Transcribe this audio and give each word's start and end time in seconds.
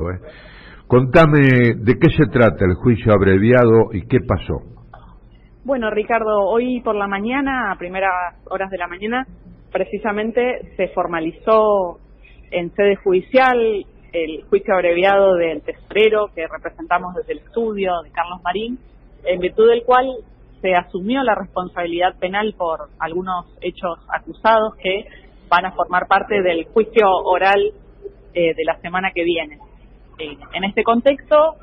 ¿eh? 0.00 0.18
Contame 0.88 1.74
de 1.76 1.98
qué 2.00 2.10
se 2.16 2.26
trata 2.26 2.64
el 2.64 2.74
juicio 2.74 3.12
abreviado 3.12 3.92
y 3.92 4.06
qué 4.08 4.18
pasó. 4.26 4.60
Bueno, 5.64 5.88
Ricardo, 5.90 6.46
hoy 6.48 6.80
por 6.80 6.96
la 6.96 7.06
mañana, 7.06 7.70
a 7.70 7.78
primeras 7.78 8.34
horas 8.50 8.70
de 8.70 8.78
la 8.78 8.88
mañana, 8.88 9.24
precisamente 9.72 10.74
se 10.76 10.88
formalizó 10.88 12.00
en 12.50 12.74
sede 12.74 12.96
judicial 12.96 13.86
el 14.12 14.42
juicio 14.48 14.74
abreviado 14.74 15.34
del 15.34 15.62
tesorero 15.62 16.26
que 16.34 16.46
representamos 16.48 17.14
desde 17.14 17.34
el 17.34 17.38
estudio 17.38 17.92
de 18.02 18.10
Carlos 18.10 18.40
Marín, 18.42 18.78
en 19.24 19.38
virtud 19.38 19.68
del 19.68 19.84
cual 19.84 20.06
se 20.60 20.74
asumió 20.74 21.22
la 21.22 21.36
responsabilidad 21.36 22.18
penal 22.18 22.52
por 22.58 22.88
algunos 22.98 23.46
hechos 23.60 23.98
acusados 24.12 24.74
que 24.82 25.04
van 25.48 25.66
a 25.66 25.72
formar 25.72 26.08
parte 26.08 26.42
del 26.42 26.64
juicio 26.64 27.06
oral 27.24 27.60
eh, 28.34 28.54
de 28.54 28.64
la 28.64 28.76
semana 28.80 29.12
que 29.14 29.22
viene. 29.22 29.58
Eh, 30.18 30.36
en 30.52 30.64
este 30.64 30.84
contexto, 30.84 31.56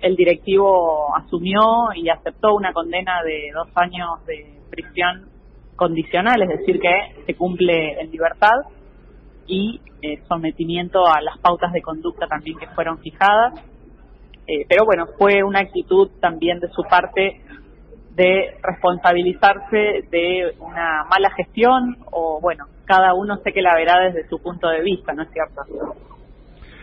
el 0.00 0.16
directivo 0.16 1.14
asumió 1.16 1.92
y 1.94 2.08
aceptó 2.08 2.54
una 2.54 2.72
condena 2.72 3.22
de 3.22 3.50
dos 3.54 3.68
años 3.74 4.24
de 4.26 4.58
prisión 4.70 5.28
condicional, 5.76 6.42
es 6.42 6.48
decir, 6.48 6.80
que 6.80 7.24
se 7.26 7.34
cumple 7.34 8.00
en 8.00 8.10
libertad 8.10 8.56
y 9.46 9.80
eh, 10.02 10.22
sometimiento 10.28 11.06
a 11.06 11.20
las 11.20 11.38
pautas 11.38 11.72
de 11.72 11.82
conducta 11.82 12.26
también 12.26 12.58
que 12.58 12.68
fueron 12.68 12.98
fijadas. 12.98 13.54
Eh, 14.46 14.64
pero 14.68 14.84
bueno, 14.84 15.06
fue 15.18 15.42
una 15.42 15.60
actitud 15.60 16.10
también 16.20 16.60
de 16.60 16.68
su 16.68 16.82
parte 16.82 17.42
de 18.14 18.56
responsabilizarse 18.62 20.06
de 20.10 20.54
una 20.58 21.04
mala 21.04 21.30
gestión 21.36 21.98
o 22.10 22.40
bueno, 22.40 22.66
cada 22.84 23.14
uno 23.14 23.36
sé 23.38 23.52
que 23.52 23.62
la 23.62 23.74
verá 23.74 24.00
desde 24.00 24.28
su 24.28 24.42
punto 24.42 24.68
de 24.68 24.82
vista, 24.82 25.12
¿no 25.12 25.22
es 25.22 25.30
cierto? 25.30 25.62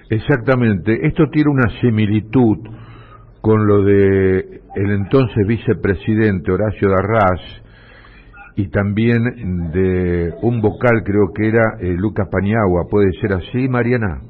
Exactamente. 0.10 1.06
Esto 1.06 1.26
tiene 1.32 1.50
una 1.50 1.70
similitud 1.82 2.58
con 3.42 3.68
lo 3.68 3.84
de 3.84 4.62
el 4.76 4.92
entonces 4.92 5.48
vicepresidente 5.48 6.52
Horacio 6.52 6.90
Darras 6.90 7.42
y 8.56 8.70
también 8.70 9.72
de 9.72 10.34
un 10.42 10.62
vocal, 10.62 11.04
creo 11.06 11.32
que 11.34 11.48
era 11.48 11.78
eh, 11.80 11.94
Lucas 11.98 12.28
Paniagua. 12.32 12.88
¿Puede 12.90 13.12
ser 13.22 13.34
así, 13.34 13.68
Mariana? 13.68 14.22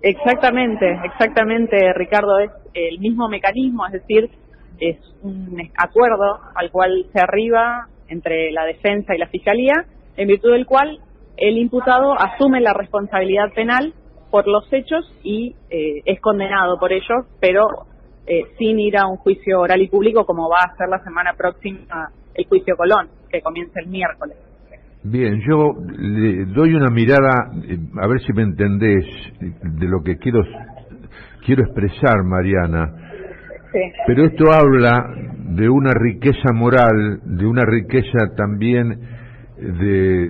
Exactamente, 0.00 0.98
exactamente, 1.04 1.92
Ricardo. 1.94 2.38
Es 2.38 2.50
el 2.74 2.98
mismo 3.00 3.28
mecanismo, 3.28 3.86
es 3.86 3.92
decir, 3.92 4.30
es 4.80 4.96
un 5.22 5.56
acuerdo 5.76 6.40
al 6.54 6.70
cual 6.70 7.06
se 7.12 7.20
arriba 7.20 7.88
entre 8.08 8.50
la 8.52 8.64
defensa 8.64 9.14
y 9.14 9.18
la 9.18 9.28
fiscalía, 9.28 9.86
en 10.16 10.28
virtud 10.28 10.52
del 10.52 10.66
cual 10.66 10.98
el 11.36 11.58
imputado 11.58 12.12
asume 12.18 12.60
la 12.60 12.72
responsabilidad 12.74 13.52
penal 13.54 13.92
por 14.34 14.48
los 14.48 14.66
hechos 14.72 15.04
y 15.22 15.54
eh, 15.70 16.02
es 16.04 16.20
condenado 16.20 16.76
por 16.80 16.92
ellos, 16.92 17.24
pero 17.40 17.68
eh, 18.26 18.42
sin 18.58 18.80
ir 18.80 18.96
a 18.98 19.06
un 19.06 19.16
juicio 19.18 19.60
oral 19.60 19.80
y 19.80 19.86
público 19.86 20.26
como 20.26 20.48
va 20.48 20.56
a 20.64 20.76
ser 20.76 20.88
la 20.88 20.98
semana 21.04 21.34
próxima 21.38 22.10
el 22.34 22.44
juicio 22.48 22.74
Colón, 22.76 23.10
que 23.30 23.40
comienza 23.40 23.78
el 23.78 23.90
miércoles. 23.90 24.36
Bien, 25.04 25.40
yo 25.48 25.74
le 25.96 26.46
doy 26.46 26.74
una 26.74 26.90
mirada, 26.90 27.52
eh, 27.62 27.78
a 28.02 28.08
ver 28.08 28.20
si 28.22 28.32
me 28.32 28.42
entendés, 28.42 29.04
de 29.38 29.86
lo 29.86 30.02
que 30.02 30.16
quiero, 30.16 30.40
quiero 31.46 31.62
expresar, 31.62 32.24
Mariana. 32.24 32.92
Sí. 33.70 33.78
Pero 34.04 34.24
esto 34.24 34.50
habla 34.50 35.14
de 35.54 35.68
una 35.68 35.92
riqueza 35.94 36.52
moral, 36.52 37.20
de 37.22 37.46
una 37.46 37.64
riqueza 37.64 38.34
también 38.36 38.98
de, 39.58 40.28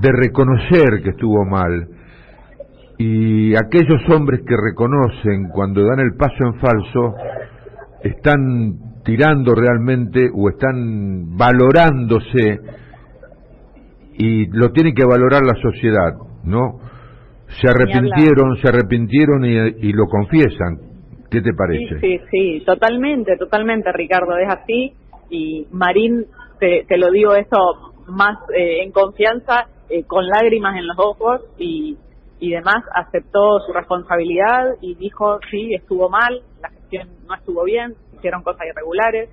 de 0.00 0.12
reconocer 0.12 1.02
que 1.02 1.10
estuvo 1.10 1.44
mal, 1.44 1.99
y 3.02 3.56
aquellos 3.56 4.02
hombres 4.10 4.42
que 4.46 4.54
reconocen 4.54 5.48
cuando 5.54 5.82
dan 5.86 6.00
el 6.00 6.16
paso 6.18 6.44
en 6.44 6.54
falso 6.60 7.14
están 8.02 9.02
tirando 9.06 9.54
realmente 9.54 10.28
o 10.34 10.50
están 10.50 11.34
valorándose 11.34 12.60
y 14.18 14.46
lo 14.48 14.70
tiene 14.72 14.92
que 14.92 15.06
valorar 15.06 15.40
la 15.46 15.54
sociedad, 15.62 16.12
¿no? 16.44 16.78
Se 17.46 17.70
arrepintieron, 17.70 18.56
se 18.56 18.68
arrepintieron 18.68 19.46
y, 19.46 19.92
lo 19.94 20.04
confiesan. 20.04 20.76
¿Qué 21.30 21.40
te 21.40 21.54
parece? 21.54 22.00
Sí, 22.00 22.18
sí, 22.18 22.20
sí, 22.30 22.64
totalmente, 22.66 23.38
totalmente, 23.38 23.90
Ricardo, 23.92 24.36
es 24.36 24.48
así. 24.52 24.92
Y 25.30 25.66
Marín, 25.72 26.26
te, 26.58 26.84
lo 26.98 27.10
digo 27.10 27.34
eso 27.34 27.94
más 28.08 28.36
eh, 28.54 28.82
en 28.82 28.92
confianza, 28.92 29.68
eh, 29.88 30.04
con 30.04 30.26
lágrimas 30.26 30.76
en 30.76 30.86
los 30.86 30.98
ojos 30.98 31.40
y, 31.58 31.96
y 32.40 32.50
demás, 32.50 32.82
aceptó 32.94 33.60
su 33.60 33.72
responsabilidad 33.72 34.76
y 34.80 34.94
dijo, 34.94 35.38
sí, 35.50 35.74
estuvo 35.74 36.08
mal, 36.08 36.42
la 36.60 36.70
gestión 36.70 37.08
no 37.28 37.34
estuvo 37.34 37.64
bien, 37.64 37.94
hicieron 38.16 38.42
cosas 38.42 38.66
irregulares, 38.66 39.28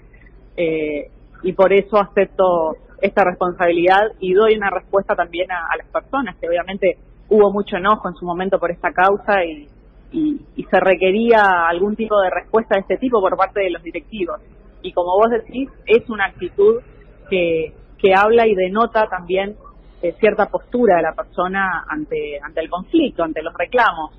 eh, 0.57 1.09
y 1.43 1.53
por 1.53 1.71
eso 1.71 1.97
acepto 1.97 2.75
esta 3.01 3.23
responsabilidad 3.23 4.11
y 4.19 4.33
doy 4.33 4.57
una 4.57 4.69
respuesta 4.69 5.15
también 5.15 5.49
a, 5.51 5.75
las 5.77 5.87
personas, 5.87 6.35
que 6.37 6.49
obviamente 6.49 6.97
hubo 7.29 7.51
mucho 7.51 7.77
enojo 7.77 8.09
en 8.09 8.15
su 8.15 8.25
momento 8.25 8.59
por 8.59 8.71
esta 8.71 8.91
causa 8.91 9.43
y, 9.45 9.69
y, 10.11 10.63
se 10.69 10.79
requería 10.79 11.67
algún 11.67 11.95
tipo 11.95 12.19
de 12.19 12.29
respuesta 12.29 12.75
de 12.75 12.81
este 12.81 12.97
tipo 12.97 13.21
por 13.21 13.37
parte 13.37 13.61
de 13.61 13.69
los 13.69 13.83
directivos. 13.83 14.41
Y 14.81 14.91
como 14.91 15.17
vos 15.17 15.29
decís, 15.29 15.69
es 15.85 16.09
una 16.09 16.25
actitud 16.25 16.81
que, 17.29 17.73
que 17.97 18.13
habla 18.13 18.47
y 18.47 18.55
denota 18.55 19.07
también 19.07 19.55
eh, 20.01 20.15
cierta 20.19 20.45
postura 20.47 20.97
de 20.97 21.01
la 21.03 21.13
persona 21.13 21.85
ante, 21.87 22.39
ante 22.41 22.61
el 22.61 22.69
conflicto, 22.69 23.23
ante 23.23 23.41
los 23.41 23.53
reclamos, 23.53 24.11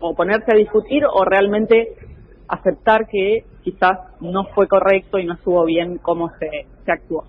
o 0.00 0.14
ponerse 0.14 0.52
a 0.52 0.56
discutir 0.56 1.04
o 1.04 1.24
realmente 1.24 1.94
aceptar 2.48 3.06
que 3.08 3.44
quizás 3.62 3.98
no 4.20 4.44
fue 4.54 4.68
correcto 4.68 5.18
y 5.18 5.24
no 5.24 5.34
estuvo 5.34 5.64
bien 5.64 5.98
cómo 5.98 6.30
se, 6.38 6.66
se 6.84 6.92
actuó. 6.92 7.24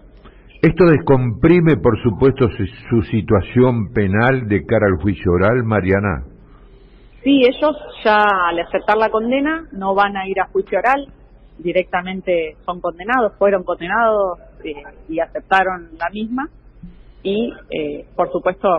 ¿Esto 0.62 0.86
descomprime, 0.86 1.78
por 1.78 2.02
supuesto, 2.02 2.48
su, 2.90 3.02
situación 3.04 3.94
penal 3.94 4.48
de 4.48 4.66
cara 4.66 4.88
al 4.88 5.02
juicio 5.02 5.32
oral, 5.32 5.64
Mariana? 5.64 6.24
Sí, 7.24 7.42
ellos 7.44 7.76
ya 8.04 8.24
al 8.50 8.60
aceptar 8.60 8.98
la 8.98 9.10
condena 9.10 9.68
no 9.72 9.94
van 9.94 10.18
a 10.18 10.28
ir 10.28 10.40
a 10.40 10.48
juicio 10.48 10.80
oral, 10.80 11.08
directamente 11.60 12.56
son 12.66 12.82
condenados, 12.82 13.34
fueron 13.38 13.64
condenados 13.64 14.40
eh, 14.64 14.74
y 15.08 15.20
aceptaron 15.20 15.90
la 16.00 16.10
misma 16.10 16.50
y, 17.26 17.52
eh, 17.72 18.06
por 18.16 18.32
supuesto, 18.32 18.70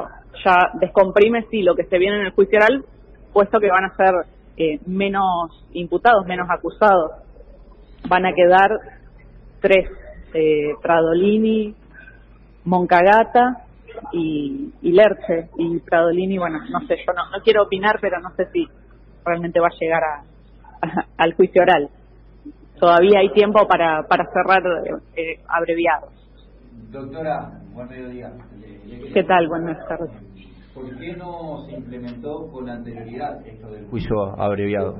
ya 0.44 0.70
descomprime 0.74 1.46
sí 1.50 1.62
lo 1.62 1.74
que 1.74 1.84
se 1.84 1.98
viene 1.98 2.20
en 2.20 2.26
el 2.26 2.32
juicio 2.32 2.58
oral, 2.58 2.84
puesto 3.32 3.58
que 3.58 3.68
van 3.68 3.84
a 3.84 3.96
ser 3.96 4.14
eh, 4.56 4.78
menos 4.86 5.50
imputados, 5.72 6.24
menos 6.26 6.48
acusados. 6.48 7.10
Van 8.08 8.24
a 8.24 8.32
quedar 8.32 8.70
tres, 9.60 9.90
eh, 10.32 10.74
Pradolini, 10.80 11.74
Moncagata 12.64 13.64
y, 14.12 14.70
Lerche. 14.80 15.48
Y 15.58 15.80
Pradolini, 15.80 16.38
bueno, 16.38 16.60
no 16.70 16.86
sé, 16.86 16.98
yo 17.04 17.12
no, 17.14 17.28
no, 17.30 17.42
quiero 17.42 17.64
opinar, 17.64 17.98
pero 18.00 18.20
no 18.20 18.30
sé 18.36 18.46
si 18.52 18.64
realmente 19.24 19.58
va 19.58 19.66
a 19.66 19.78
llegar 19.80 20.02
a, 20.04 20.22
al 21.16 21.34
juicio 21.34 21.62
oral. 21.62 21.90
Todavía 22.78 23.18
hay 23.18 23.30
tiempo 23.30 23.66
para, 23.66 24.04
para 24.04 24.30
cerrar 24.30 24.62
eh, 25.16 25.40
abreviados. 25.48 26.12
Doctora, 26.92 27.50
buen 27.76 27.88
mediodía. 27.88 28.32
¿Qué 29.12 29.22
tal? 29.25 29.48
Buenas 29.48 29.87
tardes. 29.87 30.10
¿Por 30.75 30.98
qué 30.98 31.14
no 31.14 31.66
se 31.66 31.76
implementó 31.76 32.50
con 32.50 32.69
anterioridad 32.69 33.47
esto 33.47 33.70
del 33.70 33.87
juicio 33.87 34.41
abreviado? 34.41 34.97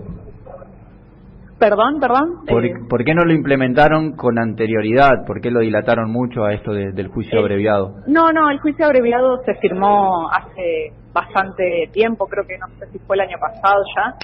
Perdón, 1.59 2.01
perdón. 2.01 2.45
¿Por, 2.47 2.67
eh, 2.67 2.75
¿Por, 2.89 3.03
qué 3.03 3.15
no 3.15 3.25
lo 3.25 3.33
implementaron 3.33 4.13
con 4.13 4.39
anterioridad? 4.39 5.25
¿Por 5.27 5.41
qué 5.41 5.51
lo 5.51 5.61
dilataron 5.61 6.11
mucho 6.11 6.45
a 6.45 6.53
esto 6.53 6.73
del 6.73 7.09
juicio 7.09 7.41
abreviado? 7.41 7.95
No, 8.07 8.31
no, 8.31 8.51
el 8.51 8.61
juicio 8.61 8.85
abreviado 8.85 9.43
se 9.45 9.55
firmó 9.55 10.31
hace 10.31 10.93
bastante 11.15 11.89
tiempo, 11.93 12.27
creo 12.27 12.47
que 12.47 12.59
no 12.59 12.67
sé 12.79 12.93
si 12.93 12.99
fue 12.99 13.17
el 13.17 13.23
año 13.23 13.39
pasado 13.41 13.83
ya. 13.97 14.15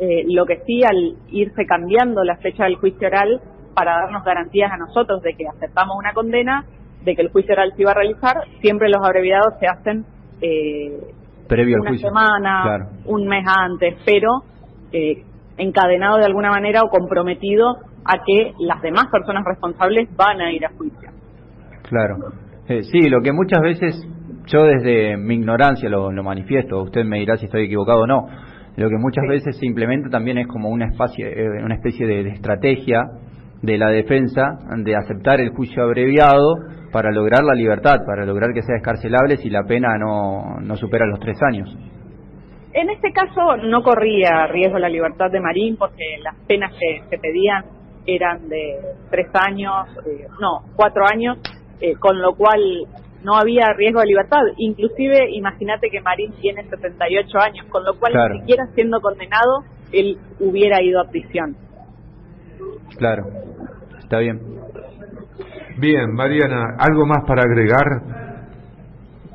Eh, 0.00 0.24
lo 0.26 0.46
que 0.46 0.62
sí, 0.66 0.82
al 0.82 1.16
irse 1.28 1.64
cambiando 1.64 2.24
la 2.24 2.36
fecha 2.38 2.64
del 2.64 2.74
juicio 2.74 3.06
oral 3.06 3.40
para 3.74 4.00
darnos 4.00 4.24
garantías 4.24 4.72
a 4.72 4.78
nosotros 4.78 5.22
de 5.22 5.34
que 5.34 5.46
aceptamos 5.46 5.96
una 5.96 6.12
condena, 6.12 6.64
de 7.04 7.16
que 7.16 7.22
el 7.22 7.30
juicio 7.30 7.54
oral 7.54 7.72
se 7.74 7.82
iba 7.82 7.92
a 7.92 7.94
realizar, 7.94 8.36
siempre 8.60 8.88
los 8.88 9.04
abreviados 9.04 9.54
se 9.58 9.66
hacen 9.66 10.04
eh, 10.40 10.98
previo 11.48 11.78
una 11.80 11.90
juicio. 11.90 12.08
semana, 12.08 12.88
un 13.06 13.26
mes 13.26 13.44
antes, 13.46 13.96
pero 14.04 14.42
eh, 14.92 15.22
encadenado 15.56 16.18
de 16.18 16.24
alguna 16.24 16.50
manera 16.50 16.82
o 16.82 16.88
comprometido 16.88 17.76
a 18.04 18.18
que 18.24 18.52
las 18.60 18.80
demás 18.82 19.06
personas 19.10 19.44
responsables 19.44 20.08
van 20.16 20.40
a 20.40 20.52
ir 20.52 20.64
a 20.64 20.70
juicio. 20.70 21.10
Claro. 21.88 22.16
Eh, 22.68 22.82
sí, 22.84 23.08
lo 23.08 23.20
que 23.20 23.32
muchas 23.32 23.60
veces 23.60 24.06
yo 24.46 24.64
desde 24.64 25.16
mi 25.16 25.34
ignorancia 25.34 25.88
lo, 25.88 26.10
manifiesto, 26.22 26.82
usted 26.82 27.04
me 27.04 27.18
dirá 27.18 27.36
si 27.36 27.46
estoy 27.46 27.64
equivocado 27.64 28.02
o 28.02 28.06
no, 28.06 28.26
lo 28.76 28.88
que 28.88 28.96
muchas 28.96 29.24
veces 29.28 29.56
se 29.58 29.66
implementa 29.66 30.08
también 30.08 30.38
es 30.38 30.46
como 30.46 30.68
una 30.70 30.86
especie, 30.86 31.26
eh, 31.26 31.64
una 31.64 31.74
especie 31.74 32.06
de 32.06 32.28
estrategia 32.30 33.02
de 33.62 33.78
la 33.78 33.90
defensa 33.90 34.58
de 34.76 34.96
aceptar 34.96 35.40
el 35.40 35.50
juicio 35.50 35.82
abreviado 35.82 36.56
para 36.92 37.10
lograr 37.12 37.44
la 37.44 37.54
libertad, 37.54 37.98
para 38.06 38.24
lograr 38.24 38.52
que 38.52 38.62
sea 38.62 38.76
escarcelable 38.76 39.36
si 39.36 39.50
la 39.50 39.64
pena 39.64 39.96
no, 39.98 40.60
no 40.60 40.76
supera 40.76 41.06
los 41.06 41.20
tres 41.20 41.38
años. 41.42 41.68
En 42.72 42.88
este 42.88 43.12
caso 43.12 43.56
no 43.56 43.82
corría 43.82 44.46
riesgo 44.46 44.78
la 44.78 44.88
libertad 44.88 45.30
de 45.30 45.40
Marín 45.40 45.76
porque 45.76 46.18
las 46.22 46.36
penas 46.46 46.72
que 46.78 47.02
se 47.10 47.18
pedían 47.18 47.64
eran 48.06 48.48
de 48.48 48.78
tres 49.10 49.28
años, 49.34 49.88
eh, 50.06 50.26
no, 50.40 50.62
cuatro 50.76 51.04
años, 51.06 51.38
eh, 51.80 51.94
con 51.98 52.20
lo 52.20 52.34
cual 52.34 52.60
no 53.24 53.36
había 53.36 53.72
riesgo 53.76 54.00
de 54.00 54.06
libertad. 54.06 54.40
Inclusive, 54.56 55.30
imagínate 55.32 55.90
que 55.90 56.00
Marín 56.00 56.32
tiene 56.40 56.64
78 56.68 57.38
años, 57.38 57.66
con 57.68 57.84
lo 57.84 57.98
cual 57.98 58.12
ni 58.32 58.40
siquiera 58.40 58.66
siendo 58.74 59.00
condenado, 59.00 59.64
él 59.92 60.16
hubiera 60.38 60.82
ido 60.82 61.00
a 61.00 61.10
prisión. 61.10 61.56
Claro, 62.96 63.24
está 63.98 64.18
bien. 64.18 64.40
Bien, 65.78 66.12
Mariana, 66.12 66.76
¿algo 66.78 67.06
más 67.06 67.24
para 67.26 67.42
agregar? 67.42 67.86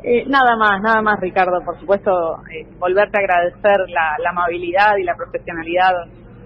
Eh, 0.03 0.23
nada 0.27 0.55
más, 0.55 0.81
nada 0.81 1.01
más, 1.01 1.19
Ricardo. 1.19 1.63
Por 1.65 1.79
supuesto, 1.79 2.11
eh, 2.53 2.67
volverte 2.77 3.17
a 3.17 3.21
agradecer 3.21 3.89
la, 3.89 4.15
la, 4.21 4.29
amabilidad 4.29 4.97
y 4.97 5.03
la 5.03 5.15
profesionalidad 5.15 5.91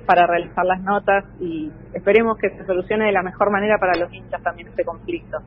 para 0.05 0.25
realizar 0.25 0.65
las 0.65 0.81
notas 0.81 1.25
y 1.41 1.69
esperemos 1.93 2.37
que 2.37 2.49
se 2.51 2.65
solucione 2.65 3.07
de 3.07 3.11
la 3.11 3.21
mejor 3.21 3.51
manera 3.51 3.77
para 3.77 3.99
los 3.99 4.13
hinchas 4.13 4.41
también 4.41 4.69
este 4.69 4.85
conflicto. 4.85 5.39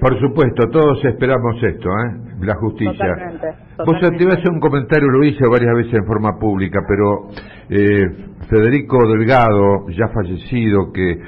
Por 0.00 0.18
supuesto, 0.18 0.68
todos 0.68 1.04
esperamos 1.04 1.62
esto, 1.62 1.88
¿eh? 1.88 2.36
la 2.40 2.56
justicia. 2.56 3.14
Totalmente, 3.14 3.54
Vos 3.84 3.98
te 4.00 4.22
iba 4.22 4.32
a 4.32 4.36
hacer 4.36 4.50
un 4.50 4.60
comentario, 4.60 5.08
lo 5.08 5.24
hice 5.24 5.44
varias 5.46 5.74
veces 5.74 5.94
en 5.94 6.06
forma 6.06 6.38
pública, 6.38 6.80
pero 6.86 7.28
eh, 7.68 8.02
Federico 8.48 9.08
Delgado, 9.08 9.88
ya 9.88 10.08
fallecido, 10.08 10.92
que 10.92 11.18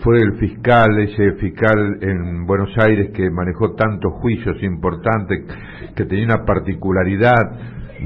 fue 0.00 0.20
el 0.20 0.38
fiscal, 0.38 0.98
ese 1.00 1.32
fiscal 1.40 1.98
en 2.02 2.46
Buenos 2.46 2.70
Aires 2.78 3.10
que 3.14 3.30
manejó 3.30 3.74
tantos 3.74 4.12
juicios 4.20 4.62
importantes, 4.62 5.44
que 5.96 6.04
tenía 6.04 6.26
una 6.26 6.44
particularidad 6.44 7.42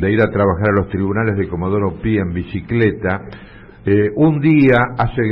de 0.00 0.11
ir 0.11 0.23
a 0.23 0.31
trabajar 0.31 0.71
a 0.71 0.81
los 0.81 0.88
tribunales 0.88 1.37
de 1.37 1.49
Comodoro 1.49 2.00
Pi 2.00 2.19
en 2.19 2.33
bicicleta. 2.33 3.23
Eh, 3.85 4.11
un 4.15 4.41
día, 4.41 4.79
hace 4.97 5.23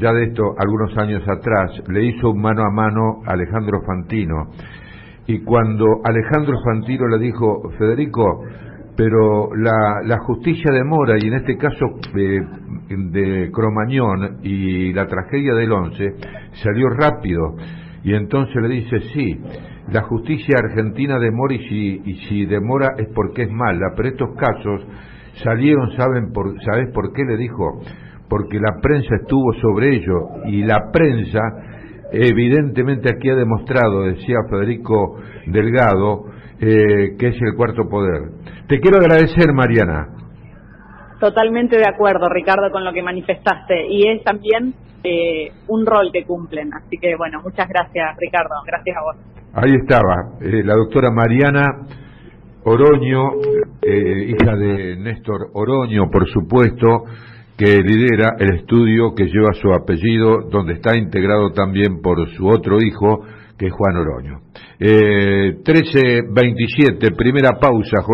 ya 0.00 0.12
de 0.12 0.24
esto 0.24 0.54
algunos 0.58 0.96
años 0.98 1.22
atrás, 1.28 1.70
le 1.88 2.04
hizo 2.04 2.30
un 2.30 2.42
mano 2.42 2.62
a 2.64 2.70
mano 2.70 3.22
a 3.24 3.32
Alejandro 3.32 3.80
Fantino. 3.86 4.50
Y 5.26 5.40
cuando 5.42 5.86
Alejandro 6.04 6.54
Fantino 6.64 7.06
le 7.08 7.18
dijo, 7.18 7.70
Federico, 7.78 8.44
pero 8.96 9.48
la, 9.56 10.18
justicia 10.18 10.72
demora, 10.72 11.16
y 11.18 11.26
en 11.26 11.34
este 11.34 11.56
caso 11.56 11.86
eh, 12.16 12.40
de 12.88 13.50
Cromañón 13.52 14.38
y 14.42 14.92
la 14.92 15.06
tragedia 15.06 15.54
del 15.54 15.72
11 15.72 16.14
salió 16.62 16.88
rápido 16.90 17.56
y 18.04 18.14
entonces 18.14 18.54
le 18.62 18.68
dice 18.68 19.00
sí 19.12 19.40
la 19.90 20.02
justicia 20.02 20.56
argentina 20.58 21.18
demora 21.18 21.54
y 21.54 21.68
si, 21.68 22.02
y 22.04 22.14
si 22.28 22.46
demora 22.46 22.94
es 22.98 23.08
porque 23.14 23.44
es 23.44 23.50
mala 23.50 23.92
pero 23.96 24.10
estos 24.10 24.28
casos 24.36 24.86
salieron 25.42 25.90
saben 25.96 26.32
por 26.32 26.54
sabes 26.62 26.90
por 26.92 27.12
qué 27.12 27.24
le 27.24 27.36
dijo 27.36 27.80
porque 28.28 28.58
la 28.60 28.80
prensa 28.80 29.16
estuvo 29.22 29.52
sobre 29.54 29.96
ello 29.96 30.46
y 30.46 30.62
la 30.62 30.90
prensa 30.92 31.40
evidentemente 32.12 33.10
aquí 33.10 33.30
ha 33.30 33.34
demostrado 33.34 34.02
decía 34.02 34.36
Federico 34.48 35.18
Delgado 35.46 36.26
eh, 36.60 37.16
que 37.18 37.28
es 37.28 37.36
el 37.40 37.54
cuarto 37.56 37.88
poder 37.88 38.30
te 38.68 38.80
quiero 38.80 38.98
agradecer 38.98 39.52
Mariana 39.52 40.14
Totalmente 41.24 41.78
de 41.78 41.88
acuerdo, 41.88 42.28
Ricardo, 42.28 42.70
con 42.70 42.84
lo 42.84 42.92
que 42.92 43.02
manifestaste. 43.02 43.86
Y 43.88 44.08
es 44.08 44.22
también 44.24 44.74
eh, 45.02 45.52
un 45.68 45.86
rol 45.86 46.10
que 46.12 46.24
cumplen. 46.24 46.74
Así 46.74 46.98
que, 46.98 47.16
bueno, 47.16 47.40
muchas 47.42 47.66
gracias, 47.66 48.16
Ricardo. 48.18 48.54
Gracias 48.66 48.96
a 48.96 49.00
vos. 49.00 49.16
Ahí 49.54 49.74
estaba, 49.74 50.36
eh, 50.42 50.62
la 50.64 50.74
doctora 50.74 51.10
Mariana 51.10 51.86
Oroño, 52.64 53.30
eh, 53.80 54.34
hija 54.36 54.56
de 54.56 54.96
Néstor 54.96 55.50
Oroño, 55.54 56.10
por 56.10 56.28
supuesto, 56.28 57.04
que 57.56 57.82
lidera 57.82 58.36
el 58.38 58.56
estudio 58.56 59.14
que 59.14 59.26
lleva 59.26 59.52
su 59.54 59.72
apellido, 59.72 60.48
donde 60.50 60.74
está 60.74 60.96
integrado 60.96 61.52
también 61.52 62.00
por 62.02 62.28
su 62.30 62.46
otro 62.48 62.80
hijo, 62.80 63.24
que 63.56 63.66
es 63.66 63.72
Juan 63.72 63.96
Oroño. 63.96 64.40
Eh, 64.80 65.58
13.27, 65.62 67.14
primera 67.16 67.52
pausa, 67.60 68.02
Jorge. 68.02 68.12